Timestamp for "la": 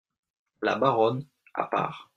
0.63-0.77